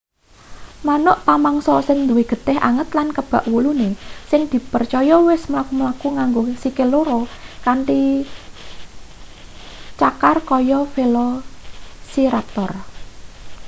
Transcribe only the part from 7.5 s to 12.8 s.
kanthi cakar kaya velociraptor